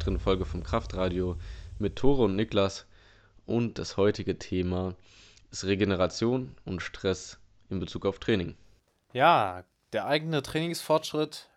weiteren 0.00 0.18
Folge 0.18 0.46
vom 0.46 0.62
Kraftradio 0.62 1.36
mit 1.78 1.96
Tore 1.96 2.22
und 2.22 2.34
Niklas. 2.34 2.86
Und 3.44 3.78
das 3.78 3.98
heutige 3.98 4.38
Thema 4.38 4.94
ist 5.50 5.66
Regeneration 5.66 6.56
und 6.64 6.80
Stress 6.80 7.38
in 7.68 7.80
Bezug 7.80 8.06
auf 8.06 8.18
Training. 8.18 8.56
Ja, 9.12 9.62
der 9.92 10.06
eigene 10.06 10.40
Trainingsfortschritt 10.40 11.50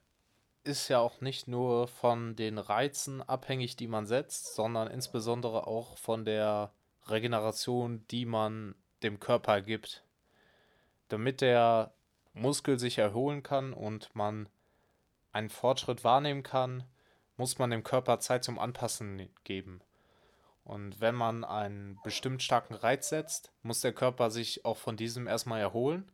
ist 0.65 0.89
ja 0.89 0.99
auch 0.99 1.21
nicht 1.21 1.47
nur 1.47 1.87
von 1.87 2.35
den 2.35 2.57
Reizen 2.57 3.21
abhängig, 3.21 3.77
die 3.77 3.87
man 3.87 4.07
setzt, 4.07 4.55
sondern 4.55 4.89
insbesondere 4.89 5.65
auch 5.65 5.97
von 5.97 6.25
der 6.25 6.73
Regeneration, 7.07 8.03
die 8.11 8.25
man 8.25 8.75
dem 9.03 9.21
Körper 9.21 9.61
gibt. 9.61 10.03
Damit 11.07 11.39
der 11.39 11.93
Muskel 12.33 12.77
sich 12.77 12.97
erholen 12.97 13.41
kann 13.41 13.71
und 13.71 14.13
man 14.13 14.49
einen 15.31 15.49
Fortschritt 15.49 16.03
wahrnehmen 16.03 16.43
kann, 16.43 16.83
muss 17.37 17.59
man 17.59 17.69
dem 17.69 17.83
Körper 17.83 18.19
Zeit 18.19 18.43
zum 18.43 18.59
Anpassen 18.59 19.29
geben. 19.43 19.81
Und 20.63 21.01
wenn 21.01 21.15
man 21.15 21.43
einen 21.43 21.99
bestimmt 22.03 22.41
starken 22.41 22.73
Reiz 22.73 23.09
setzt, 23.09 23.51
muss 23.63 23.81
der 23.81 23.93
Körper 23.93 24.31
sich 24.31 24.63
auch 24.65 24.77
von 24.77 24.95
diesem 24.95 25.27
erstmal 25.27 25.59
erholen 25.59 26.09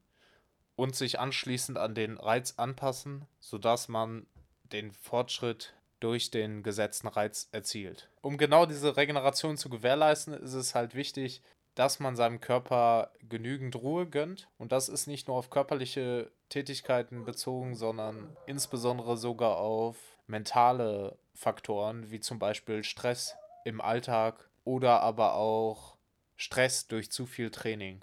und 0.75 0.95
sich 0.95 1.19
anschließend 1.19 1.77
an 1.77 1.93
den 1.93 2.17
Reiz 2.17 2.55
anpassen, 2.57 3.25
sodass 3.39 3.89
man 3.89 4.25
den 4.63 4.91
Fortschritt 4.91 5.75
durch 5.99 6.31
den 6.31 6.63
gesetzten 6.63 7.07
Reiz 7.07 7.49
erzielt. 7.51 8.09
Um 8.21 8.37
genau 8.37 8.65
diese 8.65 8.95
Regeneration 8.95 9.57
zu 9.57 9.69
gewährleisten, 9.69 10.33
ist 10.33 10.53
es 10.53 10.73
halt 10.73 10.95
wichtig, 10.95 11.43
dass 11.75 11.99
man 11.99 12.15
seinem 12.15 12.39
Körper 12.39 13.11
genügend 13.21 13.75
Ruhe 13.75 14.07
gönnt. 14.07 14.47
Und 14.57 14.71
das 14.71 14.89
ist 14.89 15.07
nicht 15.07 15.27
nur 15.27 15.37
auf 15.37 15.49
körperliche 15.49 16.31
Tätigkeiten 16.49 17.25
bezogen, 17.25 17.75
sondern 17.75 18.35
insbesondere 18.47 19.17
sogar 19.17 19.57
auf 19.57 19.97
mentale 20.29 21.17
Faktoren, 21.33 22.11
wie 22.11 22.19
zum 22.19 22.39
Beispiel 22.39 22.83
Stress 22.83 23.35
im 23.65 23.81
Alltag 23.81 24.49
oder 24.63 25.01
aber 25.01 25.33
auch 25.33 25.97
Stress 26.37 26.87
durch 26.87 27.11
zu 27.11 27.25
viel 27.25 27.49
Training. 27.49 28.01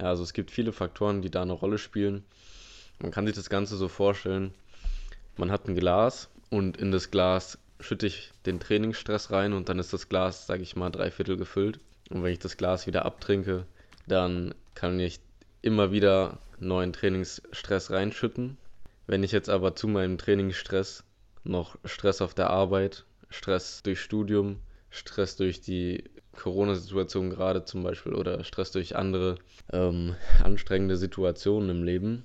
Ja, 0.00 0.08
also 0.08 0.22
es 0.22 0.32
gibt 0.32 0.50
viele 0.50 0.72
Faktoren, 0.72 1.22
die 1.22 1.30
da 1.30 1.42
eine 1.42 1.52
Rolle 1.52 1.78
spielen. 1.78 2.24
Man 3.00 3.10
kann 3.10 3.26
sich 3.26 3.34
das 3.34 3.50
Ganze 3.50 3.76
so 3.76 3.88
vorstellen, 3.88 4.54
man 5.36 5.50
hat 5.50 5.66
ein 5.66 5.74
Glas 5.74 6.28
und 6.50 6.76
in 6.76 6.92
das 6.92 7.10
Glas 7.10 7.58
schütte 7.80 8.06
ich 8.06 8.30
den 8.46 8.60
Trainingsstress 8.60 9.30
rein 9.30 9.52
und 9.52 9.68
dann 9.68 9.78
ist 9.78 9.92
das 9.92 10.08
Glas, 10.08 10.46
sage 10.46 10.62
ich 10.62 10.76
mal, 10.76 10.90
drei 10.90 11.10
Viertel 11.10 11.36
gefüllt. 11.36 11.80
Und 12.10 12.22
wenn 12.22 12.32
ich 12.32 12.38
das 12.38 12.56
Glas 12.56 12.86
wieder 12.86 13.04
abtrinke, 13.04 13.66
dann 14.06 14.54
kann 14.74 15.00
ich 15.00 15.20
immer 15.62 15.90
wieder 15.90 16.38
neuen 16.60 16.92
Trainingsstress 16.92 17.90
reinschütten. 17.90 18.58
Wenn 19.06 19.24
ich 19.24 19.32
jetzt 19.32 19.48
aber 19.48 19.74
zu 19.74 19.88
meinem 19.88 20.18
Trainingsstress 20.18 21.04
noch 21.44 21.76
Stress 21.84 22.22
auf 22.22 22.34
der 22.34 22.50
Arbeit, 22.50 23.04
Stress 23.30 23.82
durch 23.82 24.00
Studium, 24.00 24.60
Stress 24.90 25.36
durch 25.36 25.60
die 25.60 26.04
Corona-Situation 26.36 27.30
gerade 27.30 27.64
zum 27.64 27.82
Beispiel 27.82 28.14
oder 28.14 28.44
Stress 28.44 28.70
durch 28.72 28.96
andere 28.96 29.36
ähm, 29.72 30.14
anstrengende 30.42 30.96
Situationen 30.96 31.70
im 31.70 31.82
Leben 31.82 32.24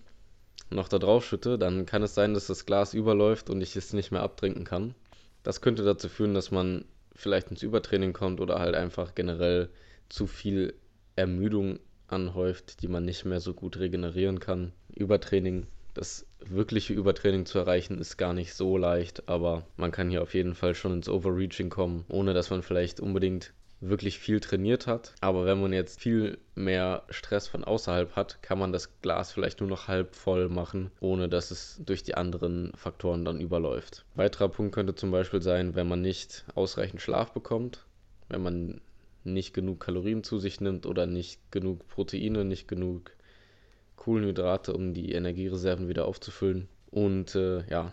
noch 0.69 0.87
da 0.87 0.99
drauf 0.99 1.25
schütte, 1.25 1.57
dann 1.57 1.85
kann 1.85 2.03
es 2.03 2.13
sein, 2.13 2.33
dass 2.33 2.47
das 2.47 2.65
Glas 2.65 2.93
überläuft 2.93 3.49
und 3.49 3.61
ich 3.61 3.75
es 3.75 3.93
nicht 3.93 4.11
mehr 4.11 4.21
abtrinken 4.21 4.65
kann. 4.65 4.95
Das 5.43 5.61
könnte 5.61 5.83
dazu 5.83 6.09
führen, 6.09 6.33
dass 6.33 6.51
man 6.51 6.85
vielleicht 7.15 7.49
ins 7.49 7.63
Übertraining 7.63 8.13
kommt 8.13 8.41
oder 8.41 8.59
halt 8.59 8.75
einfach 8.75 9.15
generell 9.15 9.69
zu 10.09 10.27
viel 10.27 10.73
Ermüdung 11.15 11.79
anhäuft, 12.07 12.81
die 12.81 12.87
man 12.87 13.05
nicht 13.05 13.25
mehr 13.25 13.39
so 13.39 13.53
gut 13.53 13.79
regenerieren 13.79 14.39
kann. 14.39 14.73
Übertraining, 14.93 15.67
das 15.97 16.25
wirkliche 16.39 16.93
Übertraining 16.93 17.45
zu 17.45 17.57
erreichen, 17.57 17.97
ist 17.97 18.17
gar 18.17 18.33
nicht 18.33 18.53
so 18.53 18.77
leicht, 18.77 19.27
aber 19.27 19.65
man 19.75 19.91
kann 19.91 20.09
hier 20.09 20.21
auf 20.21 20.33
jeden 20.33 20.55
Fall 20.55 20.75
schon 20.75 20.93
ins 20.93 21.09
Overreaching 21.09 21.69
kommen, 21.69 22.05
ohne 22.07 22.33
dass 22.33 22.49
man 22.49 22.61
vielleicht 22.61 22.99
unbedingt 22.99 23.53
wirklich 23.79 24.17
viel 24.19 24.39
trainiert 24.39 24.87
hat. 24.87 25.13
Aber 25.21 25.45
wenn 25.45 25.61
man 25.61 25.73
jetzt 25.73 25.99
viel 25.99 26.39
mehr 26.55 27.03
Stress 27.09 27.47
von 27.47 27.63
außerhalb 27.63 28.15
hat, 28.15 28.41
kann 28.41 28.57
man 28.57 28.71
das 28.71 29.01
Glas 29.01 29.31
vielleicht 29.31 29.59
nur 29.59 29.69
noch 29.69 29.87
halb 29.87 30.15
voll 30.15 30.49
machen, 30.49 30.91
ohne 30.99 31.29
dass 31.29 31.51
es 31.51 31.81
durch 31.85 32.03
die 32.03 32.15
anderen 32.15 32.71
Faktoren 32.75 33.25
dann 33.25 33.39
überläuft. 33.39 34.05
Weiterer 34.15 34.49
Punkt 34.49 34.73
könnte 34.73 34.95
zum 34.95 35.11
Beispiel 35.11 35.41
sein, 35.41 35.75
wenn 35.75 35.87
man 35.87 36.01
nicht 36.01 36.45
ausreichend 36.55 37.01
Schlaf 37.01 37.31
bekommt, 37.33 37.85
wenn 38.29 38.41
man 38.41 38.81
nicht 39.23 39.53
genug 39.53 39.81
Kalorien 39.81 40.23
zu 40.23 40.39
sich 40.39 40.61
nimmt 40.61 40.85
oder 40.85 41.05
nicht 41.05 41.51
genug 41.51 41.87
Proteine, 41.87 42.45
nicht 42.45 42.67
genug 42.67 43.11
Kohlenhydrate, 43.97 44.73
um 44.73 44.93
die 44.93 45.11
Energiereserven 45.11 45.89
wieder 45.89 46.05
aufzufüllen. 46.05 46.69
Und 46.89 47.35
äh, 47.35 47.67
ja, 47.69 47.91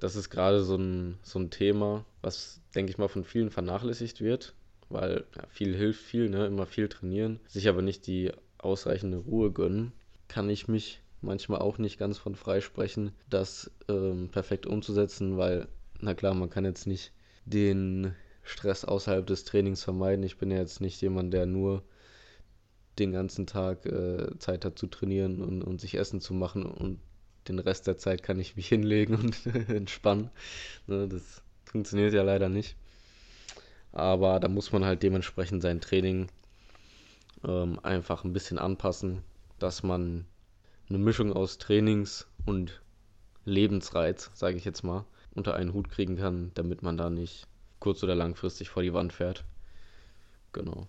das 0.00 0.16
ist 0.16 0.30
gerade 0.30 0.64
so 0.64 0.76
ein, 0.76 1.18
so 1.22 1.38
ein 1.38 1.50
Thema, 1.50 2.04
was, 2.20 2.60
denke 2.74 2.90
ich 2.90 2.98
mal, 2.98 3.08
von 3.08 3.24
vielen 3.24 3.50
vernachlässigt 3.50 4.20
wird 4.20 4.54
weil 4.88 5.24
ja, 5.36 5.44
viel 5.48 5.76
hilft 5.76 6.02
viel, 6.02 6.30
ne? 6.30 6.46
immer 6.46 6.66
viel 6.66 6.88
trainieren, 6.88 7.40
sich 7.46 7.68
aber 7.68 7.82
nicht 7.82 8.06
die 8.06 8.32
ausreichende 8.58 9.18
Ruhe 9.18 9.50
gönnen, 9.50 9.92
kann 10.28 10.48
ich 10.48 10.68
mich 10.68 11.00
manchmal 11.20 11.60
auch 11.60 11.78
nicht 11.78 11.98
ganz 11.98 12.18
von 12.18 12.34
freisprechen, 12.34 13.12
das 13.30 13.70
ähm, 13.88 14.28
perfekt 14.30 14.66
umzusetzen, 14.66 15.36
weil, 15.36 15.68
na 16.00 16.14
klar, 16.14 16.34
man 16.34 16.50
kann 16.50 16.64
jetzt 16.64 16.86
nicht 16.86 17.12
den 17.44 18.14
Stress 18.42 18.84
außerhalb 18.84 19.26
des 19.26 19.44
Trainings 19.44 19.82
vermeiden. 19.82 20.22
Ich 20.22 20.36
bin 20.36 20.50
ja 20.50 20.58
jetzt 20.58 20.80
nicht 20.80 21.00
jemand, 21.00 21.32
der 21.32 21.46
nur 21.46 21.82
den 22.98 23.12
ganzen 23.12 23.46
Tag 23.46 23.86
äh, 23.86 24.38
Zeit 24.38 24.64
hat 24.64 24.78
zu 24.78 24.86
trainieren 24.86 25.42
und, 25.42 25.62
und 25.62 25.80
sich 25.80 25.96
Essen 25.96 26.20
zu 26.20 26.34
machen 26.34 26.64
und 26.64 27.00
den 27.48 27.58
Rest 27.58 27.86
der 27.86 27.98
Zeit 27.98 28.22
kann 28.22 28.38
ich 28.38 28.56
mich 28.56 28.68
hinlegen 28.68 29.16
und 29.16 29.46
entspannen. 29.68 30.30
Ne, 30.86 31.08
das 31.08 31.42
funktioniert 31.64 32.14
ja 32.14 32.22
leider 32.22 32.48
nicht. 32.48 32.76
Aber 33.92 34.40
da 34.40 34.48
muss 34.48 34.72
man 34.72 34.84
halt 34.84 35.02
dementsprechend 35.02 35.62
sein 35.62 35.80
Training 35.80 36.28
ähm, 37.44 37.78
einfach 37.82 38.24
ein 38.24 38.32
bisschen 38.32 38.58
anpassen, 38.58 39.22
dass 39.58 39.82
man 39.82 40.26
eine 40.88 40.98
Mischung 40.98 41.32
aus 41.32 41.58
Trainings 41.58 42.26
und 42.44 42.82
Lebensreiz, 43.44 44.30
sage 44.34 44.56
ich 44.56 44.64
jetzt 44.64 44.82
mal, 44.82 45.04
unter 45.34 45.54
einen 45.54 45.72
Hut 45.72 45.90
kriegen 45.90 46.16
kann, 46.16 46.50
damit 46.54 46.82
man 46.82 46.96
da 46.96 47.10
nicht 47.10 47.46
kurz- 47.78 48.02
oder 48.02 48.14
langfristig 48.14 48.68
vor 48.68 48.82
die 48.82 48.94
Wand 48.94 49.12
fährt. 49.12 49.44
Genau. 50.52 50.86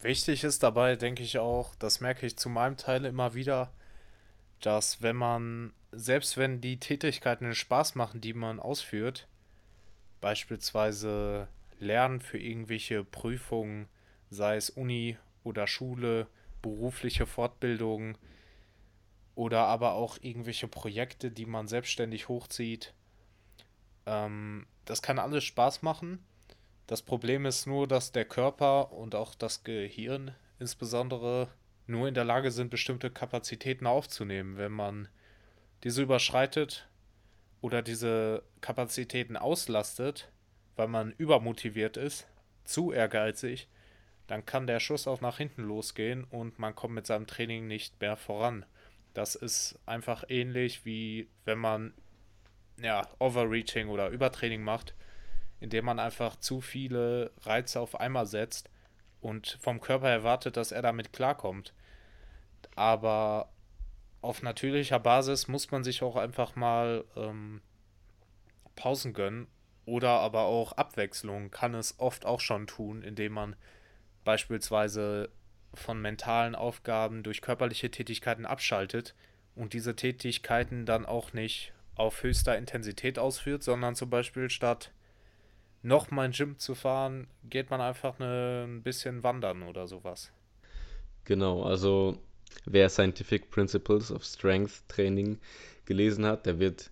Wichtig 0.00 0.44
ist 0.44 0.62
dabei, 0.62 0.96
denke 0.96 1.22
ich 1.22 1.38
auch, 1.38 1.74
das 1.76 2.00
merke 2.00 2.26
ich 2.26 2.36
zu 2.36 2.48
meinem 2.48 2.76
Teil 2.76 3.04
immer 3.04 3.34
wieder, 3.34 3.72
dass 4.60 5.02
wenn 5.02 5.16
man, 5.16 5.72
selbst 5.92 6.36
wenn 6.36 6.60
die 6.60 6.78
Tätigkeiten 6.78 7.54
Spaß 7.54 7.94
machen, 7.94 8.20
die 8.20 8.34
man 8.34 8.60
ausführt, 8.60 9.26
beispielsweise 10.20 11.48
Lernen 11.78 12.20
für 12.20 12.38
irgendwelche 12.38 13.04
Prüfungen, 13.04 13.88
sei 14.30 14.56
es 14.56 14.70
Uni 14.70 15.16
oder 15.44 15.66
Schule, 15.66 16.26
berufliche 16.62 17.26
Fortbildung 17.26 18.18
oder 19.34 19.66
aber 19.66 19.92
auch 19.92 20.18
irgendwelche 20.20 20.68
Projekte, 20.68 21.30
die 21.30 21.46
man 21.46 21.68
selbstständig 21.68 22.28
hochzieht. 22.28 22.94
Ähm, 24.06 24.66
das 24.84 25.02
kann 25.02 25.18
alles 25.18 25.44
Spaß 25.44 25.82
machen. 25.82 26.24
Das 26.86 27.02
Problem 27.02 27.46
ist 27.46 27.66
nur, 27.66 27.88
dass 27.88 28.12
der 28.12 28.24
Körper 28.24 28.92
und 28.92 29.14
auch 29.14 29.34
das 29.34 29.64
Gehirn 29.64 30.34
insbesondere 30.58 31.48
nur 31.86 32.08
in 32.08 32.14
der 32.14 32.24
Lage 32.24 32.50
sind, 32.50 32.70
bestimmte 32.70 33.10
Kapazitäten 33.10 33.86
aufzunehmen. 33.86 34.56
Wenn 34.56 34.72
man 34.72 35.08
diese 35.84 36.02
überschreitet 36.02 36.88
oder 37.60 37.82
diese 37.82 38.42
Kapazitäten 38.60 39.36
auslastet, 39.36 40.30
weil 40.76 40.88
man 40.88 41.12
übermotiviert 41.12 41.96
ist, 41.96 42.26
zu 42.64 42.92
ehrgeizig, 42.92 43.68
dann 44.26 44.44
kann 44.44 44.66
der 44.66 44.80
Schuss 44.80 45.06
auch 45.06 45.20
nach 45.20 45.38
hinten 45.38 45.62
losgehen 45.62 46.24
und 46.24 46.58
man 46.58 46.74
kommt 46.74 46.94
mit 46.94 47.06
seinem 47.06 47.26
Training 47.26 47.66
nicht 47.66 48.00
mehr 48.00 48.16
voran. 48.16 48.66
Das 49.14 49.34
ist 49.34 49.78
einfach 49.86 50.24
ähnlich 50.28 50.84
wie 50.84 51.28
wenn 51.44 51.58
man 51.58 51.94
ja, 52.80 53.08
Overreaching 53.18 53.88
oder 53.88 54.10
Übertraining 54.10 54.62
macht, 54.62 54.94
indem 55.60 55.84
man 55.84 55.98
einfach 55.98 56.36
zu 56.36 56.60
viele 56.60 57.32
Reize 57.42 57.80
auf 57.80 57.98
einmal 57.98 58.26
setzt 58.26 58.70
und 59.20 59.58
vom 59.60 59.80
Körper 59.80 60.08
erwartet, 60.08 60.56
dass 60.56 60.72
er 60.72 60.82
damit 60.82 61.12
klarkommt. 61.12 61.72
Aber 62.74 63.50
auf 64.20 64.42
natürlicher 64.42 64.98
Basis 64.98 65.48
muss 65.48 65.70
man 65.70 65.84
sich 65.84 66.02
auch 66.02 66.16
einfach 66.16 66.56
mal 66.56 67.04
ähm, 67.16 67.62
Pausen 68.74 69.12
gönnen 69.12 69.46
oder 69.84 70.10
aber 70.10 70.42
auch 70.42 70.72
Abwechslung 70.72 71.50
kann 71.50 71.74
es 71.74 71.98
oft 71.98 72.26
auch 72.26 72.40
schon 72.40 72.66
tun, 72.66 73.02
indem 73.02 73.32
man 73.32 73.56
beispielsweise 74.24 75.30
von 75.74 76.00
mentalen 76.00 76.54
Aufgaben 76.54 77.22
durch 77.22 77.40
körperliche 77.40 77.90
Tätigkeiten 77.90 78.46
abschaltet 78.46 79.14
und 79.54 79.72
diese 79.72 79.94
Tätigkeiten 79.94 80.86
dann 80.86 81.06
auch 81.06 81.32
nicht 81.32 81.72
auf 81.94 82.22
höchster 82.22 82.58
Intensität 82.58 83.18
ausführt, 83.18 83.62
sondern 83.62 83.94
zum 83.94 84.10
Beispiel 84.10 84.50
statt 84.50 84.92
nochmal 85.86 86.26
in 86.26 86.32
Gym 86.32 86.58
zu 86.58 86.74
fahren, 86.74 87.28
geht 87.44 87.70
man 87.70 87.80
einfach 87.80 88.18
eine, 88.18 88.64
ein 88.66 88.82
bisschen 88.82 89.22
wandern 89.22 89.62
oder 89.62 89.86
sowas. 89.86 90.32
Genau, 91.24 91.62
also 91.62 92.18
wer 92.64 92.88
Scientific 92.88 93.50
Principles 93.50 94.10
of 94.10 94.24
Strength 94.24 94.88
Training 94.88 95.38
gelesen 95.84 96.26
hat, 96.26 96.46
der 96.46 96.58
wird 96.58 96.90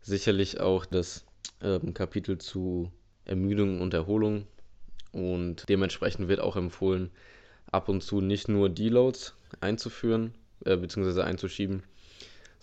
sicherlich 0.00 0.60
auch 0.60 0.86
das 0.86 1.26
ähm, 1.60 1.92
Kapitel 1.92 2.38
zu 2.38 2.90
Ermüdung 3.24 3.80
und 3.80 3.92
Erholung. 3.92 4.46
Und 5.12 5.68
dementsprechend 5.68 6.28
wird 6.28 6.40
auch 6.40 6.56
empfohlen, 6.56 7.10
ab 7.70 7.88
und 7.88 8.02
zu 8.02 8.20
nicht 8.20 8.48
nur 8.48 8.68
Deloads 8.68 9.34
einzuführen, 9.60 10.34
äh, 10.64 10.76
beziehungsweise 10.76 11.24
einzuschieben, 11.24 11.82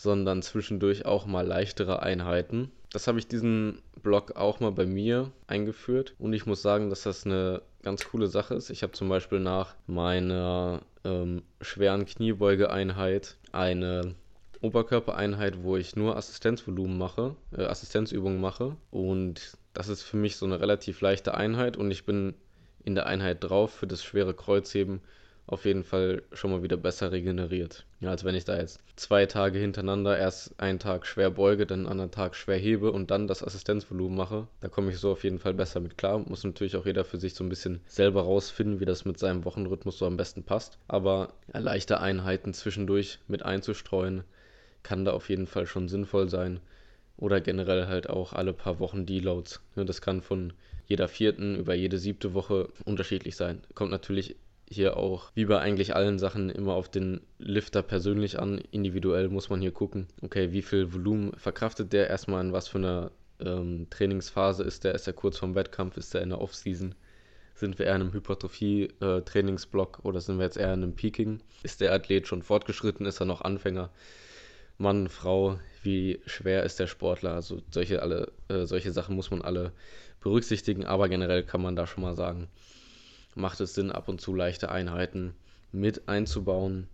sondern 0.03 0.41
zwischendurch 0.41 1.05
auch 1.05 1.25
mal 1.25 1.47
leichtere 1.47 2.03
Einheiten. 2.03 2.71
Das 2.91 3.07
habe 3.07 3.19
ich 3.19 3.27
diesen 3.27 3.81
Block 4.03 4.35
auch 4.35 4.59
mal 4.59 4.73
bei 4.73 4.85
mir 4.85 5.31
eingeführt 5.47 6.13
und 6.19 6.33
ich 6.33 6.45
muss 6.45 6.61
sagen, 6.61 6.89
dass 6.89 7.03
das 7.03 7.25
eine 7.25 7.61
ganz 7.81 8.03
coole 8.05 8.27
Sache 8.27 8.53
ist. 8.53 8.69
Ich 8.69 8.83
habe 8.83 8.91
zum 8.91 9.07
Beispiel 9.07 9.39
nach 9.39 9.75
meiner 9.87 10.81
ähm, 11.05 11.41
schweren 11.61 12.05
Kniebeugeeinheit 12.05 13.37
eine 13.53 14.13
Oberkörpereinheit, 14.61 15.63
wo 15.63 15.77
ich 15.77 15.95
nur 15.95 16.17
Assistenzvolumen 16.17 16.97
mache, 16.97 17.35
äh, 17.57 17.63
Assistenzübungen 17.63 18.41
mache 18.41 18.75
und 18.91 19.57
das 19.73 19.87
ist 19.87 20.03
für 20.03 20.17
mich 20.17 20.35
so 20.35 20.45
eine 20.45 20.59
relativ 20.59 20.99
leichte 20.99 21.33
Einheit 21.33 21.77
und 21.77 21.89
ich 21.91 22.05
bin 22.05 22.33
in 22.83 22.95
der 22.95 23.05
Einheit 23.05 23.37
drauf 23.41 23.73
für 23.73 23.87
das 23.87 24.03
schwere 24.03 24.33
Kreuzheben 24.33 25.01
auf 25.45 25.65
jeden 25.65 25.83
Fall 25.83 26.23
schon 26.31 26.51
mal 26.51 26.63
wieder 26.63 26.77
besser 26.77 27.11
regeneriert. 27.11 27.85
Ja, 27.99 28.11
als 28.11 28.23
wenn 28.23 28.35
ich 28.35 28.45
da 28.45 28.57
jetzt 28.57 28.79
zwei 28.95 29.25
Tage 29.25 29.59
hintereinander 29.59 30.17
erst 30.17 30.57
einen 30.59 30.79
Tag 30.79 31.05
schwer 31.05 31.31
beuge, 31.31 31.65
dann 31.65 31.79
einen 31.79 31.87
anderen 31.87 32.11
Tag 32.11 32.35
schwer 32.35 32.57
hebe 32.57 32.91
und 32.91 33.11
dann 33.11 33.27
das 33.27 33.43
Assistenzvolumen 33.43 34.17
mache. 34.17 34.47
Da 34.61 34.69
komme 34.69 34.91
ich 34.91 34.99
so 34.99 35.11
auf 35.11 35.23
jeden 35.23 35.39
Fall 35.39 35.53
besser 35.53 35.79
mit 35.81 35.97
klar. 35.97 36.19
Muss 36.19 36.43
natürlich 36.43 36.77
auch 36.77 36.85
jeder 36.85 37.03
für 37.03 37.17
sich 37.17 37.33
so 37.33 37.43
ein 37.43 37.49
bisschen 37.49 37.81
selber 37.87 38.21
rausfinden, 38.21 38.79
wie 38.79 38.85
das 38.85 39.03
mit 39.03 39.19
seinem 39.19 39.43
Wochenrhythmus 39.43 39.97
so 39.97 40.05
am 40.05 40.17
besten 40.17 40.43
passt. 40.43 40.77
Aber 40.87 41.33
ja, 41.53 41.59
leichte 41.59 41.99
Einheiten 41.99 42.53
zwischendurch 42.53 43.19
mit 43.27 43.43
einzustreuen, 43.43 44.23
kann 44.81 45.03
da 45.05 45.11
auf 45.11 45.29
jeden 45.29 45.47
Fall 45.47 45.65
schon 45.65 45.89
sinnvoll 45.89 46.29
sein. 46.29 46.61
Oder 47.17 47.41
generell 47.41 47.87
halt 47.87 48.09
auch 48.09 48.33
alle 48.33 48.53
paar 48.53 48.79
Wochen 48.79 49.05
Deloads. 49.05 49.61
Das 49.75 50.01
kann 50.01 50.21
von 50.21 50.53
jeder 50.87 51.07
vierten 51.07 51.55
über 51.55 51.73
jede 51.73 51.97
siebte 51.97 52.33
Woche 52.33 52.69
unterschiedlich 52.85 53.35
sein. 53.35 53.61
Kommt 53.75 53.91
natürlich 53.91 54.35
hier 54.69 54.97
auch, 54.97 55.31
wie 55.35 55.45
bei 55.45 55.59
eigentlich 55.59 55.95
allen 55.95 56.19
Sachen, 56.19 56.49
immer 56.49 56.73
auf 56.73 56.89
den 56.89 57.21
Lifter 57.37 57.81
persönlich 57.83 58.39
an. 58.39 58.59
Individuell 58.71 59.29
muss 59.29 59.49
man 59.49 59.61
hier 59.61 59.71
gucken, 59.71 60.07
okay, 60.21 60.51
wie 60.51 60.61
viel 60.61 60.93
Volumen 60.93 61.33
verkraftet 61.37 61.93
der 61.93 62.07
erstmal 62.09 62.43
in 62.43 62.53
was 62.53 62.67
für 62.67 62.79
einer 62.79 63.11
ähm, 63.39 63.87
Trainingsphase 63.89 64.63
ist 64.63 64.83
der? 64.83 64.95
Ist 64.95 65.07
er 65.07 65.13
kurz 65.13 65.37
vorm 65.37 65.55
Wettkampf? 65.55 65.97
Ist 65.97 66.15
er 66.15 66.21
in 66.21 66.29
der 66.29 66.41
Offseason? 66.41 66.95
Sind 67.55 67.77
wir 67.77 67.85
eher 67.85 67.95
in 67.95 68.01
einem 68.01 68.13
Hypertrophie-Trainingsblock 68.13 69.99
äh, 70.03 70.07
oder 70.07 70.21
sind 70.21 70.37
wir 70.37 70.45
jetzt 70.45 70.57
eher 70.57 70.73
in 70.73 70.83
einem 70.83 70.95
Peaking? 70.95 71.41
Ist 71.61 71.81
der 71.81 71.93
Athlet 71.93 72.27
schon 72.27 72.41
fortgeschritten? 72.41 73.05
Ist 73.05 73.19
er 73.19 73.25
noch 73.25 73.41
Anfänger? 73.41 73.91
Mann, 74.79 75.07
Frau, 75.07 75.59
wie 75.83 76.19
schwer 76.25 76.63
ist 76.63 76.79
der 76.79 76.87
Sportler? 76.87 77.33
Also 77.33 77.61
solche, 77.69 78.01
alle, 78.01 78.31
äh, 78.47 78.65
solche 78.65 78.91
Sachen 78.91 79.15
muss 79.15 79.29
man 79.29 79.43
alle 79.43 79.71
berücksichtigen, 80.19 80.85
aber 80.85 81.09
generell 81.09 81.43
kann 81.43 81.61
man 81.61 81.75
da 81.75 81.85
schon 81.85 82.03
mal 82.03 82.15
sagen, 82.15 82.47
macht 83.35 83.59
es 83.59 83.73
Sinn, 83.73 83.91
ab 83.91 84.07
und 84.07 84.21
zu 84.21 84.33
leichte 84.33 84.71
Einheiten 84.71 85.33
mit 85.71 86.07
einzubauen. 86.07 86.87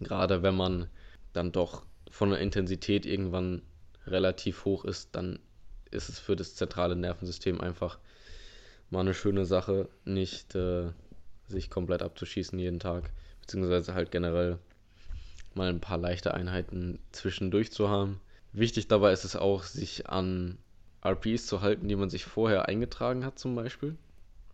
Gerade 0.00 0.42
wenn 0.42 0.54
man 0.54 0.88
dann 1.32 1.52
doch 1.52 1.84
von 2.10 2.30
der 2.30 2.40
Intensität 2.40 3.06
irgendwann 3.06 3.62
relativ 4.06 4.64
hoch 4.64 4.84
ist, 4.84 5.10
dann 5.12 5.38
ist 5.90 6.08
es 6.08 6.18
für 6.18 6.36
das 6.36 6.54
zentrale 6.54 6.96
Nervensystem 6.96 7.60
einfach 7.60 7.98
mal 8.90 9.00
eine 9.00 9.14
schöne 9.14 9.44
Sache, 9.44 9.88
nicht 10.04 10.54
äh, 10.54 10.90
sich 11.48 11.70
komplett 11.70 12.02
abzuschießen 12.02 12.58
jeden 12.58 12.80
Tag, 12.80 13.10
beziehungsweise 13.40 13.94
halt 13.94 14.10
generell 14.10 14.58
mal 15.54 15.68
ein 15.68 15.80
paar 15.80 15.98
leichte 15.98 16.34
Einheiten 16.34 16.98
zwischendurch 17.12 17.72
zu 17.72 17.88
haben. 17.88 18.20
Wichtig 18.52 18.88
dabei 18.88 19.12
ist 19.12 19.24
es 19.24 19.36
auch, 19.36 19.62
sich 19.64 20.08
an 20.08 20.58
RPs 21.04 21.46
zu 21.46 21.62
halten, 21.62 21.88
die 21.88 21.96
man 21.96 22.10
sich 22.10 22.24
vorher 22.24 22.68
eingetragen 22.68 23.24
hat, 23.24 23.38
zum 23.38 23.54
Beispiel 23.54 23.96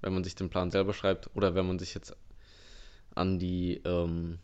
wenn 0.02 0.12
man 0.12 0.24
sich 0.24 0.34
den 0.34 0.50
Plan 0.50 0.70
selber 0.70 0.92
schreibt 0.92 1.30
oder 1.34 1.54
wenn 1.54 1.66
man 1.66 1.78
sich 1.78 1.94
jetzt 1.94 2.14
an 3.14 3.38
die 3.38 3.80
ähm, 3.84 4.38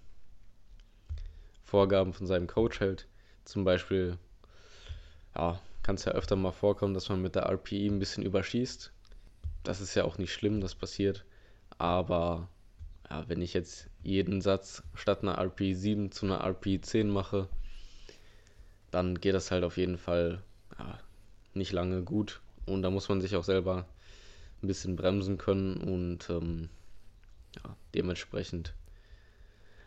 Vorgaben 1.64 2.12
von 2.14 2.26
seinem 2.26 2.46
Coach 2.46 2.80
hält. 2.80 3.06
Zum 3.44 3.64
Beispiel, 3.64 4.16
ja, 5.34 5.60
kann 5.82 5.96
es 5.96 6.04
ja 6.04 6.12
öfter 6.12 6.36
mal 6.36 6.52
vorkommen, 6.52 6.94
dass 6.94 7.08
man 7.08 7.20
mit 7.20 7.34
der 7.34 7.44
RPI 7.44 7.86
ein 7.86 7.98
bisschen 7.98 8.24
überschießt. 8.24 8.92
Das 9.64 9.80
ist 9.80 9.94
ja 9.94 10.04
auch 10.04 10.18
nicht 10.18 10.32
schlimm, 10.32 10.60
das 10.60 10.74
passiert. 10.74 11.24
Aber 11.76 12.48
ja, 13.10 13.28
wenn 13.28 13.42
ich 13.42 13.54
jetzt 13.54 13.88
jeden 14.02 14.40
Satz 14.40 14.82
statt 14.94 15.22
einer 15.22 15.38
RPI 15.38 15.74
7 15.74 16.12
zu 16.12 16.26
einer 16.26 16.40
RPI 16.44 16.80
10 16.80 17.08
mache, 17.08 17.48
dann 18.90 19.20
geht 19.20 19.34
das 19.34 19.50
halt 19.50 19.64
auf 19.64 19.76
jeden 19.76 19.98
Fall 19.98 20.42
ja, 20.78 20.98
nicht 21.54 21.72
lange 21.72 22.02
gut. 22.02 22.40
Und 22.66 22.82
da 22.82 22.90
muss 22.90 23.08
man 23.08 23.20
sich 23.20 23.36
auch 23.36 23.44
selber 23.44 23.86
ein 24.62 24.66
bisschen 24.66 24.96
bremsen 24.96 25.38
können 25.38 25.76
und 25.76 26.28
ähm, 26.30 26.68
ja, 27.56 27.76
dementsprechend 27.94 28.74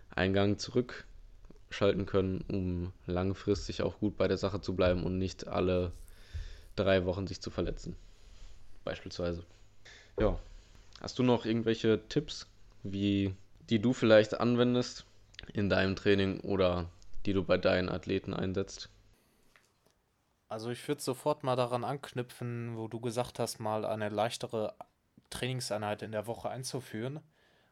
Eingang 0.10 0.58
zurückschalten 0.58 2.06
können, 2.06 2.44
um 2.48 2.94
langfristig 3.06 3.82
auch 3.82 4.00
gut 4.00 4.18
bei 4.18 4.28
der 4.28 4.38
Sache 4.38 4.62
zu 4.62 4.76
bleiben 4.76 5.04
und 5.04 5.18
nicht 5.18 5.48
alle 5.48 5.92
drei 6.76 7.06
Wochen 7.06 7.28
sich 7.28 7.42
zu 7.42 7.50
verletzen. 7.50 7.96
Beispielsweise. 8.84 9.44
Ja. 10.20 10.40
Hast 11.00 11.20
du 11.20 11.24
noch 11.24 11.46
irgendwelche 11.46 12.00
Tipps, 12.10 12.48
wie 12.84 13.36
die 13.70 13.80
du 13.80 13.94
vielleicht 13.94 14.40
anwendest 14.40 15.06
in 15.54 15.70
deinem 15.70 15.96
Training 15.96 16.40
oder 16.42 16.90
die 17.26 17.34
du 17.34 17.44
bei 17.44 17.58
deinen 17.58 17.90
Athleten 17.90 18.34
einsetzt? 18.34 18.90
Also 20.52 20.70
ich 20.70 20.86
würde 20.86 21.02
sofort 21.02 21.46
mal 21.46 21.56
daran 21.56 21.86
anknüpfen, 21.86 22.76
wo 22.76 22.90
du 22.90 23.00
gesagt 23.00 23.40
hast, 23.40 23.60
mal 23.60 23.86
eine 23.86 24.10
leichtere 24.10 24.76
Trainingseinheit 25.30 26.02
in 26.02 26.12
der 26.12 26.28
Woche 26.28 26.50
einzuführen. 26.50 27.22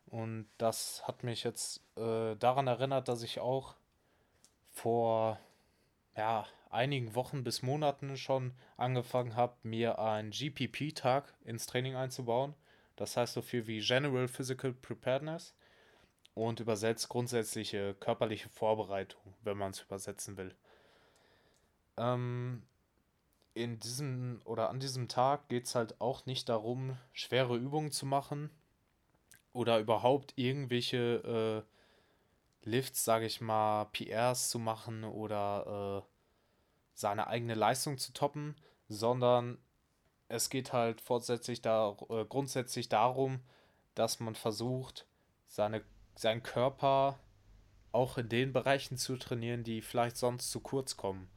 Und 0.06 0.48
das 0.58 1.06
hat 1.06 1.26
mich 1.26 1.44
jetzt 1.44 1.82
äh, 1.98 2.38
daran 2.38 2.68
erinnert, 2.68 3.10
dass 3.10 3.22
ich 3.22 3.42
auch 3.42 3.76
vor 4.72 5.38
ja, 6.16 6.46
einigen 6.70 7.16
Wochen 7.16 7.44
bis 7.44 7.64
Monaten 7.64 8.16
schon 8.16 8.54
angefangen 8.78 9.36
habe, 9.36 9.58
mir 9.64 10.00
einen 10.00 10.32
GPP-Tag 10.32 11.34
ins 11.44 11.66
Training 11.66 11.98
einzubauen. 11.98 12.56
Das 12.96 13.18
heißt 13.18 13.34
so 13.34 13.42
viel 13.42 13.68
wie 13.68 13.82
General 13.82 14.30
Physical 14.30 14.72
Preparedness 14.72 15.54
und 16.34 16.62
übersetzt 16.62 17.10
grundsätzliche 17.10 17.94
körperliche 17.96 18.48
Vorbereitung, 18.48 19.34
wenn 19.44 19.58
man 19.58 19.72
es 19.72 19.82
übersetzen 19.82 20.38
will. 20.38 20.56
Ähm, 21.98 22.64
in 23.54 23.80
diesem 23.80 24.42
oder 24.46 24.70
an 24.70 24.80
diesem 24.80 25.08
Tag 25.08 25.50
geht 25.50 25.66
es 25.66 25.76
halt 25.76 26.00
auch 26.00 26.26
nicht 26.26 26.50
darum, 26.50 26.98
schwere 27.14 27.58
Übungen 27.58 27.92
zu 27.92 28.06
machen 28.06 28.50
oder 29.54 29.80
überhaupt 29.80 30.34
irgendwelche 30.36 31.66
äh, 32.66 32.70
Lifts, 32.70 33.04
sage 33.04 33.26
ich 33.26 33.42
mal, 33.42 33.86
PRs 33.86 34.50
zu 34.50 34.60
machen 34.60 35.04
oder 35.04 36.04
äh, 36.06 36.10
seine 36.94 37.28
eigene 37.28 37.56
Leistung 37.56 37.98
zu 37.98 38.14
toppen, 38.14 38.56
sondern 38.88 39.58
es 40.28 40.50
geht 40.50 40.74
halt 40.74 41.02
fortsätzlich 41.02 41.62
da, 41.62 41.98
äh, 42.10 42.26
grundsätzlich 42.26 42.90
darum, 42.90 43.42
dass 43.96 44.20
man 44.20 44.36
versucht, 44.36 45.08
seine, 45.48 45.84
seinen 46.16 46.44
Körper 46.44 47.20
auch 47.92 48.18
in 48.18 48.30
den 48.30 48.54
Bereichen 48.54 48.98
zu 48.98 49.18
trainieren, 49.18 49.64
die 49.64 49.82
vielleicht 49.82 50.18
sonst 50.18 50.52
zu 50.52 50.60
kurz 50.60 50.96
kommen. 50.96 51.30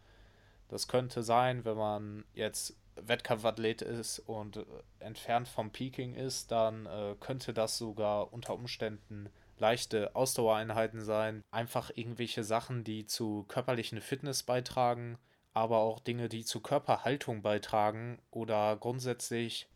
Das 0.72 0.88
könnte 0.88 1.22
sein, 1.22 1.66
wenn 1.66 1.76
man 1.76 2.24
jetzt 2.32 2.74
Wettkampfathlet 2.96 3.82
ist 3.82 4.20
und 4.20 4.56
äh, 4.56 4.64
entfernt 5.00 5.46
vom 5.46 5.70
Peaking 5.70 6.14
ist, 6.14 6.50
dann 6.50 6.86
äh, 6.86 7.14
könnte 7.20 7.52
das 7.52 7.76
sogar 7.76 8.32
unter 8.32 8.54
Umständen 8.54 9.28
leichte 9.58 10.16
Ausdauereinheiten 10.16 11.04
sein. 11.04 11.42
Einfach 11.50 11.90
irgendwelche 11.94 12.42
Sachen, 12.42 12.84
die 12.84 13.04
zu 13.04 13.44
körperlichen 13.48 14.00
Fitness 14.00 14.44
beitragen, 14.44 15.18
aber 15.52 15.80
auch 15.80 16.00
Dinge, 16.00 16.30
die 16.30 16.42
zu 16.42 16.60
Körperhaltung 16.60 17.42
beitragen 17.42 18.18
oder 18.30 18.74
grundsätzlich, 18.78 19.68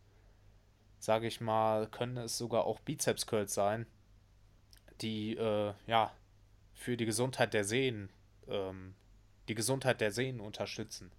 sage 0.99 1.26
ich 1.26 1.43
mal, 1.43 1.88
können 1.88 2.17
es 2.17 2.38
sogar 2.38 2.65
auch 2.65 2.81
Bizeps 2.81 3.26
Curls 3.26 3.53
sein, 3.53 3.85
die 5.03 5.37
äh, 5.37 5.75
ja 5.87 6.11
für 6.73 6.97
die 6.97 7.05
Gesundheit 7.05 7.53
der 7.53 7.65
Sehnen 7.65 8.09
ähm, 8.49 8.95
die 9.49 9.55
Gesundheit 9.55 10.00
der 10.00 10.12
Sehnen 10.12 10.41
unterstützen. 10.41 11.11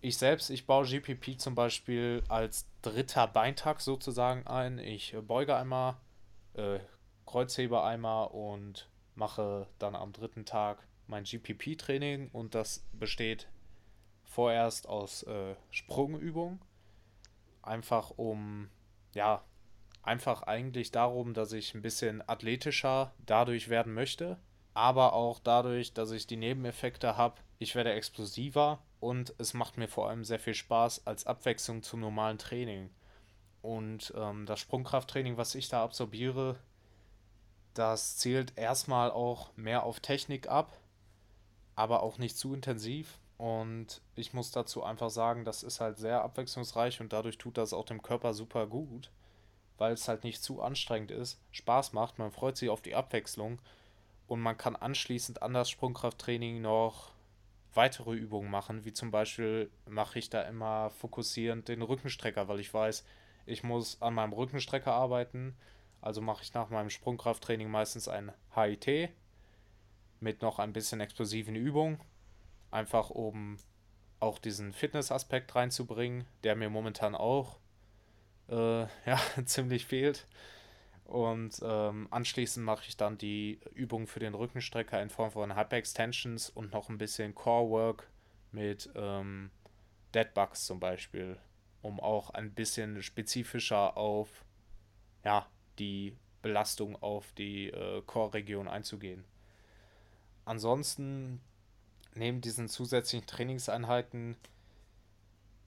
Ich 0.00 0.16
selbst, 0.16 0.50
ich 0.50 0.66
baue 0.66 0.86
GPP 0.86 1.40
zum 1.40 1.54
Beispiel 1.54 2.22
als 2.28 2.66
dritter 2.82 3.26
Beintag 3.26 3.80
sozusagen 3.80 4.46
ein. 4.46 4.78
Ich 4.78 5.16
beuge 5.26 5.56
einmal, 5.56 5.96
äh, 6.54 6.78
kreuzhebe 7.26 7.82
einmal 7.82 8.28
und 8.28 8.88
mache 9.16 9.66
dann 9.78 9.96
am 9.96 10.12
dritten 10.12 10.44
Tag 10.44 10.86
mein 11.08 11.24
GPP-Training 11.24 12.28
und 12.32 12.54
das 12.54 12.84
besteht 12.92 13.48
vorerst 14.24 14.88
aus 14.88 15.24
äh, 15.24 15.56
Sprungübungen. 15.70 16.60
Einfach 17.62 18.10
um, 18.10 18.70
ja, 19.14 19.42
einfach 20.02 20.42
eigentlich 20.42 20.92
darum, 20.92 21.34
dass 21.34 21.52
ich 21.52 21.74
ein 21.74 21.82
bisschen 21.82 22.26
athletischer 22.28 23.12
dadurch 23.26 23.68
werden 23.68 23.94
möchte 23.94 24.38
aber 24.74 25.12
auch 25.12 25.40
dadurch, 25.40 25.92
dass 25.92 26.10
ich 26.10 26.26
die 26.26 26.36
Nebeneffekte 26.36 27.16
habe, 27.16 27.36
ich 27.58 27.74
werde 27.74 27.92
explosiver 27.92 28.78
und 29.00 29.34
es 29.38 29.54
macht 29.54 29.76
mir 29.76 29.88
vor 29.88 30.08
allem 30.08 30.24
sehr 30.24 30.38
viel 30.38 30.54
Spaß 30.54 31.06
als 31.06 31.26
Abwechslung 31.26 31.82
zum 31.82 32.00
normalen 32.00 32.38
Training. 32.38 32.90
Und 33.62 34.12
ähm, 34.16 34.46
das 34.46 34.60
Sprungkrafttraining, 34.60 35.36
was 35.36 35.54
ich 35.54 35.68
da 35.68 35.82
absorbiere, 35.82 36.56
das 37.74 38.16
zielt 38.16 38.56
erstmal 38.56 39.10
auch 39.10 39.56
mehr 39.56 39.82
auf 39.82 40.00
Technik 40.00 40.48
ab, 40.48 40.76
aber 41.74 42.02
auch 42.02 42.18
nicht 42.18 42.36
zu 42.36 42.54
intensiv. 42.54 43.18
Und 43.36 44.00
ich 44.16 44.32
muss 44.32 44.50
dazu 44.50 44.82
einfach 44.82 45.10
sagen, 45.10 45.44
das 45.44 45.62
ist 45.62 45.80
halt 45.80 45.98
sehr 45.98 46.22
abwechslungsreich 46.22 47.00
und 47.00 47.12
dadurch 47.12 47.38
tut 47.38 47.56
das 47.56 47.72
auch 47.72 47.84
dem 47.84 48.02
Körper 48.02 48.34
super 48.34 48.66
gut, 48.66 49.12
weil 49.76 49.92
es 49.92 50.08
halt 50.08 50.24
nicht 50.24 50.42
zu 50.42 50.60
anstrengend 50.60 51.12
ist, 51.12 51.40
Spaß 51.52 51.92
macht, 51.92 52.18
man 52.18 52.32
freut 52.32 52.56
sich 52.56 52.68
auf 52.68 52.82
die 52.82 52.96
Abwechslung 52.96 53.60
und 54.28 54.40
man 54.40 54.56
kann 54.56 54.76
anschließend 54.76 55.42
an 55.42 55.54
das 55.54 55.70
Sprungkrafttraining 55.70 56.60
noch 56.60 57.12
weitere 57.74 58.14
Übungen 58.14 58.50
machen, 58.50 58.84
wie 58.84 58.92
zum 58.92 59.10
Beispiel 59.10 59.70
mache 59.86 60.18
ich 60.18 60.30
da 60.30 60.42
immer 60.42 60.90
fokussierend 60.90 61.68
den 61.68 61.82
Rückenstrecker, 61.82 62.46
weil 62.46 62.60
ich 62.60 62.72
weiß, 62.72 63.04
ich 63.46 63.62
muss 63.62 64.00
an 64.02 64.14
meinem 64.14 64.32
Rückenstrecker 64.32 64.92
arbeiten. 64.92 65.56
Also 66.00 66.20
mache 66.20 66.42
ich 66.42 66.54
nach 66.54 66.70
meinem 66.70 66.90
Sprungkrafttraining 66.90 67.70
meistens 67.70 68.06
ein 68.06 68.32
HIT 68.54 69.10
mit 70.20 70.42
noch 70.42 70.58
ein 70.58 70.72
bisschen 70.72 71.00
explosiven 71.00 71.56
Übungen. 71.56 71.98
Einfach 72.70 73.10
um 73.10 73.56
auch 74.20 74.38
diesen 74.38 74.72
Fitnessaspekt 74.72 75.54
reinzubringen, 75.54 76.26
der 76.44 76.56
mir 76.56 76.68
momentan 76.68 77.14
auch 77.14 77.58
äh, 78.48 78.82
ja, 79.06 79.18
ziemlich 79.44 79.86
fehlt. 79.86 80.26
Und 81.08 81.60
ähm, 81.62 82.06
anschließend 82.10 82.66
mache 82.66 82.84
ich 82.86 82.98
dann 82.98 83.16
die 83.16 83.60
Übung 83.72 84.06
für 84.06 84.20
den 84.20 84.34
Rückenstrecker 84.34 85.00
in 85.02 85.08
Form 85.08 85.30
von 85.30 85.56
Hyper-Extensions 85.56 86.50
und 86.50 86.70
noch 86.74 86.90
ein 86.90 86.98
bisschen 86.98 87.34
Core-Work 87.34 88.06
mit 88.52 88.90
ähm, 88.94 89.50
Deadbugs 90.14 90.66
zum 90.66 90.80
Beispiel, 90.80 91.38
um 91.80 91.98
auch 91.98 92.28
ein 92.28 92.52
bisschen 92.52 93.02
spezifischer 93.02 93.96
auf 93.96 94.28
ja, 95.24 95.46
die 95.78 96.14
Belastung 96.42 96.94
auf 97.02 97.32
die 97.32 97.70
äh, 97.70 98.02
Core-Region 98.02 98.68
einzugehen. 98.68 99.24
Ansonsten, 100.44 101.40
neben 102.14 102.42
diesen 102.42 102.68
zusätzlichen 102.68 103.26
Trainingseinheiten, 103.26 104.36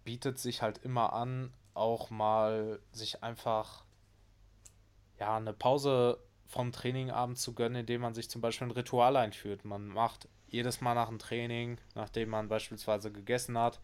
bietet 0.04 0.38
sich 0.38 0.62
halt 0.62 0.78
immer 0.84 1.14
an, 1.14 1.52
auch 1.74 2.12
mal 2.12 2.80
sich 2.92 3.24
einfach 3.24 3.86
ja, 5.22 5.38
eine 5.38 5.54
Pause 5.54 6.18
vom 6.48 6.72
Training 6.72 7.12
abends 7.12 7.44
zu 7.44 7.54
gönnen, 7.54 7.82
indem 7.82 8.02
man 8.02 8.16
sich 8.16 8.28
zum 8.28 8.42
Beispiel 8.42 8.68
ein 8.68 8.72
Ritual 8.72 9.16
einführt. 9.16 9.64
Man 9.66 9.88
macht 9.88 10.28
jedes 10.48 10.82
Mal 10.82 10.96
nach 10.96 11.10
dem 11.10 11.20
Training, 11.20 11.78
nachdem 11.94 12.30
man 12.30 12.50
beispielsweise 12.50 13.12
gegessen 13.12 13.56
hat, 13.56 13.80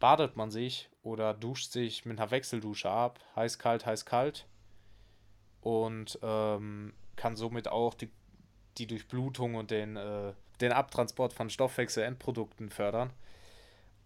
badet 0.00 0.36
man 0.36 0.50
sich 0.50 0.88
oder 1.02 1.34
duscht 1.34 1.70
sich 1.70 2.06
mit 2.06 2.18
einer 2.18 2.30
Wechseldusche 2.30 2.90
ab, 2.90 3.20
heiß, 3.36 3.58
kalt, 3.58 3.84
heiß, 3.84 4.06
kalt 4.06 4.46
und 5.60 6.18
ähm, 6.22 6.94
kann 7.14 7.36
somit 7.36 7.68
auch 7.68 7.92
die, 7.92 8.10
die 8.78 8.86
Durchblutung 8.86 9.54
und 9.54 9.70
den, 9.70 9.96
äh, 9.96 10.32
den 10.62 10.72
Abtransport 10.72 11.34
von 11.34 11.50
Stoffwechselendprodukten 11.50 12.70
fördern 12.70 13.12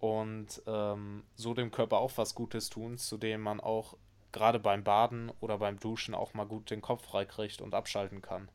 und 0.00 0.60
ähm, 0.66 1.22
so 1.36 1.54
dem 1.54 1.70
Körper 1.70 1.98
auch 1.98 2.12
was 2.16 2.34
Gutes 2.34 2.68
tun, 2.68 2.98
zu 2.98 3.16
dem 3.16 3.42
man 3.42 3.60
auch 3.60 3.96
gerade 4.32 4.58
beim 4.58 4.82
Baden 4.82 5.30
oder 5.40 5.58
beim 5.58 5.78
Duschen 5.78 6.14
auch 6.14 6.34
mal 6.34 6.46
gut 6.46 6.70
den 6.70 6.80
Kopf 6.80 7.04
freikriegt 7.04 7.60
und 7.60 7.74
abschalten 7.74 8.22
kann. 8.22 8.50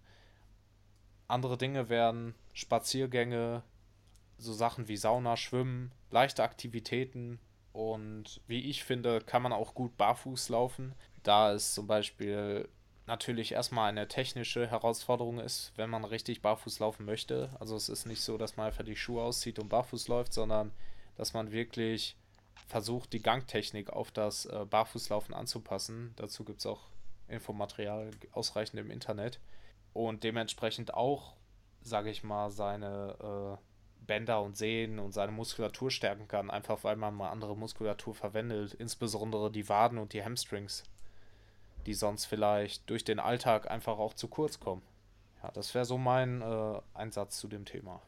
Andere 1.28 1.58
Dinge 1.58 1.90
wären 1.90 2.36
Spaziergänge, 2.54 3.64
so 4.38 4.54
Sachen 4.54 4.88
wie 4.88 4.98
Sauna, 4.98 5.38
Schwimmen, 5.38 5.92
leichte 6.10 6.44
Aktivitäten 6.44 7.40
und 7.74 8.42
wie 8.48 8.70
ich 8.70 8.84
finde, 8.84 9.22
kann 9.22 9.42
man 9.42 9.54
auch 9.54 9.76
gut 9.76 9.98
barfuß 9.98 10.50
laufen. 10.50 10.96
Da 11.24 11.54
es 11.54 11.74
zum 11.74 11.86
Beispiel 11.86 12.68
natürlich 13.06 13.54
erstmal 13.54 13.90
eine 13.90 14.08
technische 14.08 14.68
Herausforderung 14.68 15.40
ist, 15.40 15.74
wenn 15.76 15.90
man 15.90 16.04
richtig 16.04 16.42
barfuß 16.42 16.80
laufen 16.80 17.06
möchte. 17.06 17.50
Also 17.60 17.76
es 17.76 17.90
ist 17.90 18.06
nicht 18.06 18.22
so, 18.22 18.38
dass 18.38 18.58
man 18.58 18.68
einfach 18.68 18.84
die 18.84 18.96
Schuhe 18.96 19.22
auszieht 19.22 19.60
und 19.60 19.70
barfuß 19.70 20.08
läuft, 20.08 20.34
sondern 20.34 20.72
dass 21.18 21.34
man 21.34 21.52
wirklich 21.52 22.16
versucht, 22.68 23.14
die 23.14 23.22
Gangtechnik 23.22 23.90
auf 23.90 24.12
das 24.12 24.46
äh, 24.46 24.66
Barfußlaufen 24.70 25.34
anzupassen. 25.34 26.14
Dazu 26.16 26.44
gibt 26.44 26.60
es 26.60 26.66
auch 26.66 26.88
Infomaterial 27.28 28.12
ausreichend 28.32 28.80
im 28.80 28.92
Internet. 28.92 29.40
Und 29.94 30.24
dementsprechend 30.24 30.94
auch, 30.94 31.34
sage 31.82 32.10
ich 32.10 32.24
mal, 32.24 32.50
seine 32.50 33.58
äh, 33.60 34.06
Bänder 34.06 34.42
und 34.42 34.58
Sehnen 34.58 35.00
und 35.00 35.14
seine 35.14 35.32
Muskulatur 35.32 35.92
stärken 35.92 36.28
kann, 36.28 36.50
einfach 36.50 36.84
weil 36.84 36.96
man 36.96 37.14
mal 37.14 37.30
andere 37.30 37.56
Muskulatur 37.56 38.16
verwendet, 38.16 38.74
insbesondere 38.74 39.52
die 39.52 39.68
Waden 39.70 39.98
und 39.98 40.14
die 40.14 40.24
Hamstrings, 40.24 40.84
die 41.86 41.94
sonst 41.94 42.26
vielleicht 42.26 42.90
durch 42.90 43.04
den 43.04 43.20
Alltag 43.20 43.70
einfach 43.70 44.00
auch 44.00 44.14
zu 44.14 44.28
kurz 44.28 44.60
kommen. 44.60 44.82
Ja, 45.44 45.52
das 45.52 45.76
wäre 45.76 45.86
so 45.86 45.98
mein 45.98 46.42
äh, 46.42 46.82
Einsatz 46.94 47.38
zu 47.38 47.48
dem 47.48 47.66
Thema. 47.66 48.02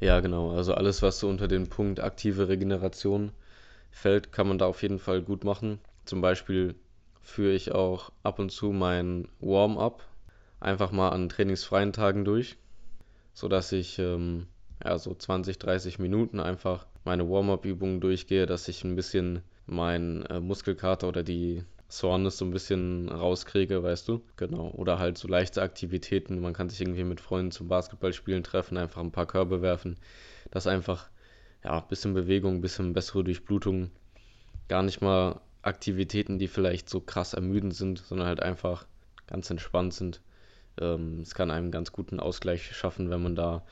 Ja, 0.00 0.20
genau. 0.20 0.50
Also 0.50 0.74
alles, 0.74 1.00
was 1.02 1.20
so 1.20 1.28
unter 1.28 1.46
den 1.46 1.68
Punkt 1.68 2.00
aktive 2.00 2.48
Regeneration 2.48 3.32
fällt, 3.92 4.32
kann 4.32 4.48
man 4.48 4.58
da 4.58 4.66
auf 4.66 4.82
jeden 4.82 4.98
Fall 4.98 5.22
gut 5.22 5.44
machen. 5.44 5.78
Zum 6.04 6.20
Beispiel 6.20 6.74
führe 7.20 7.52
ich 7.52 7.72
auch 7.72 8.10
ab 8.24 8.40
und 8.40 8.50
zu 8.50 8.72
mein 8.72 9.28
Warm-up 9.38 10.02
einfach 10.58 10.90
mal 10.90 11.10
an 11.10 11.28
trainingsfreien 11.28 11.92
Tagen 11.92 12.24
durch, 12.24 12.56
sodass 13.32 13.70
ich 13.70 13.98
ähm, 14.00 14.46
ja, 14.84 14.98
so 14.98 15.14
20, 15.14 15.58
30 15.58 15.98
Minuten 15.98 16.40
einfach 16.40 16.86
meine 17.04 17.28
Warm-up-Übungen 17.28 18.00
durchgehe, 18.00 18.46
dass 18.46 18.68
ich 18.68 18.82
ein 18.84 18.96
bisschen 18.96 19.42
meinen 19.66 20.24
äh, 20.26 20.40
Muskelkater 20.40 21.08
oder 21.08 21.22
die 21.22 21.64
Soreness 21.88 22.38
so 22.38 22.44
ein 22.46 22.52
bisschen 22.52 23.08
rauskriege, 23.10 23.82
weißt 23.82 24.08
du? 24.08 24.22
Genau. 24.36 24.70
Oder 24.70 24.98
halt 24.98 25.18
so 25.18 25.28
leichte 25.28 25.60
Aktivitäten. 25.60 26.40
Man 26.40 26.54
kann 26.54 26.70
sich 26.70 26.80
irgendwie 26.80 27.04
mit 27.04 27.20
Freunden 27.20 27.50
zum 27.50 27.68
Basketballspielen 27.68 28.42
treffen, 28.42 28.78
einfach 28.78 29.02
ein 29.02 29.12
paar 29.12 29.26
Körbe 29.26 29.60
werfen. 29.60 29.98
Das 30.50 30.66
einfach 30.66 31.10
ja, 31.64 31.80
bisschen 31.80 32.14
Bewegung, 32.14 32.60
bisschen 32.60 32.92
bessere 32.92 33.24
Durchblutung. 33.24 33.90
Gar 34.68 34.82
nicht 34.82 35.00
mal 35.00 35.40
Aktivitäten, 35.62 36.38
die 36.38 36.48
vielleicht 36.48 36.88
so 36.88 37.00
krass 37.00 37.34
ermüdend 37.34 37.74
sind, 37.74 37.98
sondern 37.98 38.26
halt 38.26 38.42
einfach 38.42 38.86
ganz 39.26 39.48
entspannt 39.50 39.94
sind. 39.94 40.20
Ähm, 40.80 41.20
es 41.20 41.34
kann 41.34 41.50
einem 41.50 41.70
ganz 41.70 41.92
guten 41.92 42.20
Ausgleich 42.20 42.74
schaffen, 42.74 43.10
wenn 43.10 43.22
man 43.22 43.36
da 43.36 43.64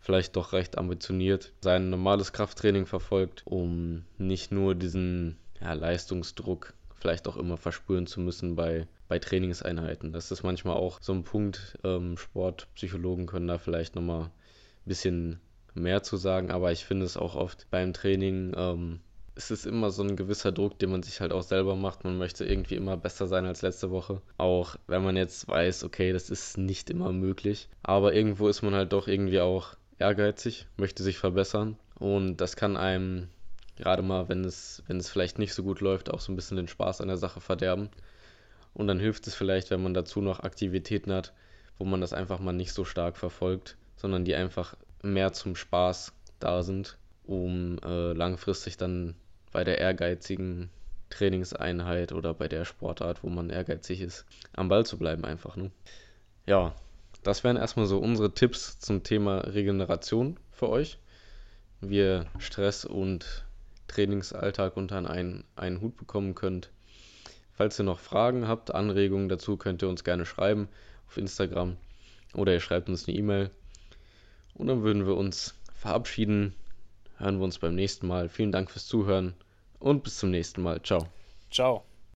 vielleicht 0.00 0.36
doch 0.36 0.52
recht 0.52 0.78
ambitioniert 0.78 1.52
sein 1.60 1.90
normales 1.90 2.32
Krafttraining 2.32 2.86
verfolgt, 2.86 3.42
um 3.46 4.04
nicht 4.16 4.52
nur 4.52 4.74
diesen 4.74 5.36
ja, 5.60 5.72
Leistungsdruck 5.72 6.74
vielleicht 6.94 7.28
auch 7.28 7.36
immer 7.36 7.56
verspüren 7.56 8.06
zu 8.06 8.20
müssen 8.20 8.56
bei, 8.56 8.86
bei 9.08 9.18
Trainingseinheiten. 9.18 10.12
Das 10.12 10.30
ist 10.30 10.42
manchmal 10.42 10.76
auch 10.76 10.98
so 11.00 11.12
ein 11.12 11.24
Punkt. 11.24 11.78
Ähm, 11.84 12.16
Sportpsychologen 12.16 13.26
können 13.26 13.48
da 13.48 13.58
vielleicht 13.58 13.94
nochmal 13.94 14.24
ein 14.24 14.30
bisschen 14.84 15.40
mehr 15.78 16.02
zu 16.02 16.16
sagen, 16.16 16.50
aber 16.50 16.72
ich 16.72 16.84
finde 16.84 17.06
es 17.06 17.16
auch 17.16 17.34
oft 17.34 17.66
beim 17.70 17.92
Training, 17.92 18.52
ähm, 18.56 19.00
es 19.38 19.52
ist 19.52 19.66
immer 19.66 19.90
so 19.90 20.02
ein 20.02 20.16
gewisser 20.16 20.50
Druck, 20.50 20.80
den 20.80 20.90
man 20.90 21.04
sich 21.04 21.20
halt 21.20 21.32
auch 21.32 21.44
selber 21.44 21.76
macht. 21.76 22.02
Man 22.02 22.18
möchte 22.18 22.44
irgendwie 22.44 22.74
immer 22.74 22.96
besser 22.96 23.28
sein 23.28 23.46
als 23.46 23.62
letzte 23.62 23.92
Woche. 23.92 24.20
Auch 24.36 24.74
wenn 24.88 25.04
man 25.04 25.16
jetzt 25.16 25.46
weiß, 25.46 25.84
okay, 25.84 26.12
das 26.12 26.28
ist 26.28 26.58
nicht 26.58 26.90
immer 26.90 27.12
möglich. 27.12 27.68
Aber 27.84 28.14
irgendwo 28.14 28.48
ist 28.48 28.62
man 28.62 28.74
halt 28.74 28.92
doch 28.92 29.06
irgendwie 29.06 29.40
auch 29.40 29.76
ehrgeizig, 30.00 30.66
möchte 30.76 31.04
sich 31.04 31.18
verbessern. 31.18 31.76
Und 32.00 32.38
das 32.38 32.56
kann 32.56 32.76
einem, 32.76 33.28
gerade 33.76 34.02
mal, 34.02 34.28
wenn 34.28 34.44
es, 34.44 34.82
wenn 34.88 34.96
es 34.96 35.08
vielleicht 35.08 35.38
nicht 35.38 35.54
so 35.54 35.62
gut 35.62 35.80
läuft, 35.80 36.10
auch 36.10 36.20
so 36.20 36.32
ein 36.32 36.36
bisschen 36.36 36.56
den 36.56 36.68
Spaß 36.68 37.00
an 37.00 37.08
der 37.08 37.16
Sache 37.16 37.40
verderben. 37.40 37.90
Und 38.74 38.88
dann 38.88 38.98
hilft 38.98 39.28
es 39.28 39.36
vielleicht, 39.36 39.70
wenn 39.70 39.82
man 39.82 39.94
dazu 39.94 40.20
noch 40.20 40.40
Aktivitäten 40.40 41.12
hat, 41.12 41.32
wo 41.78 41.84
man 41.84 42.00
das 42.00 42.12
einfach 42.12 42.40
mal 42.40 42.52
nicht 42.52 42.72
so 42.72 42.84
stark 42.84 43.16
verfolgt, 43.16 43.76
sondern 43.96 44.24
die 44.24 44.34
einfach 44.34 44.74
mehr 45.02 45.32
zum 45.32 45.56
Spaß 45.56 46.12
da 46.40 46.62
sind, 46.62 46.98
um 47.24 47.78
äh, 47.84 48.12
langfristig 48.12 48.76
dann 48.76 49.14
bei 49.52 49.64
der 49.64 49.78
ehrgeizigen 49.78 50.70
Trainingseinheit 51.10 52.12
oder 52.12 52.34
bei 52.34 52.48
der 52.48 52.64
Sportart, 52.64 53.22
wo 53.22 53.28
man 53.28 53.50
ehrgeizig 53.50 54.00
ist, 54.00 54.26
am 54.52 54.68
Ball 54.68 54.84
zu 54.84 54.98
bleiben 54.98 55.24
einfach. 55.24 55.56
Ne? 55.56 55.70
Ja, 56.46 56.74
das 57.22 57.44
wären 57.44 57.56
erstmal 57.56 57.86
so 57.86 57.98
unsere 57.98 58.32
Tipps 58.32 58.78
zum 58.78 59.02
Thema 59.02 59.38
Regeneration 59.38 60.38
für 60.50 60.68
euch. 60.68 60.98
Wie 61.80 61.98
ihr 61.98 62.26
Stress 62.38 62.84
und 62.84 63.46
Trainingsalltag 63.86 64.76
unter 64.76 65.08
einen, 65.08 65.44
einen 65.56 65.80
Hut 65.80 65.96
bekommen 65.96 66.34
könnt. 66.34 66.70
Falls 67.52 67.78
ihr 67.78 67.84
noch 67.84 67.98
Fragen 67.98 68.46
habt, 68.46 68.74
Anregungen 68.74 69.28
dazu, 69.28 69.56
könnt 69.56 69.82
ihr 69.82 69.88
uns 69.88 70.04
gerne 70.04 70.26
schreiben 70.26 70.68
auf 71.06 71.16
Instagram 71.16 71.76
oder 72.34 72.52
ihr 72.52 72.60
schreibt 72.60 72.88
uns 72.88 73.08
eine 73.08 73.16
E-Mail 73.16 73.50
und 74.58 74.66
dann 74.66 74.82
würden 74.82 75.06
wir 75.06 75.16
uns 75.16 75.54
verabschieden. 75.74 76.54
Hören 77.16 77.38
wir 77.38 77.44
uns 77.44 77.58
beim 77.58 77.74
nächsten 77.74 78.06
Mal. 78.06 78.28
Vielen 78.28 78.52
Dank 78.52 78.70
fürs 78.70 78.86
Zuhören 78.86 79.34
und 79.80 80.04
bis 80.04 80.18
zum 80.18 80.30
nächsten 80.30 80.62
Mal. 80.62 80.82
Ciao. 80.82 81.06
Ciao. 81.50 81.87